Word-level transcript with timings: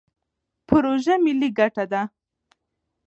پروژه 0.67 1.15
ملي 1.25 1.49
ګټه 1.59 1.85
ده. 1.91 2.01